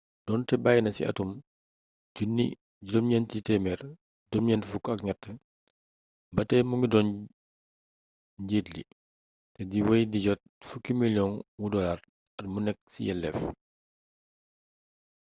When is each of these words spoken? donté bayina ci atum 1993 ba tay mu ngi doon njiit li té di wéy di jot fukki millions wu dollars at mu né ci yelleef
donté 0.27 0.53
bayina 0.63 0.89
ci 0.95 1.01
atum 1.09 1.29
1993 2.89 5.35
ba 6.35 6.41
tay 6.49 6.61
mu 6.69 6.73
ngi 6.77 6.87
doon 6.93 7.07
njiit 8.43 8.67
li 8.75 8.83
té 9.53 9.61
di 9.71 9.79
wéy 9.87 10.03
di 10.11 10.19
jot 10.25 10.41
fukki 10.69 10.91
millions 11.01 11.35
wu 11.59 11.65
dollars 11.73 12.03
at 12.39 12.45
mu 12.51 12.59
né 12.65 12.71
ci 12.91 12.99
yelleef 13.07 13.37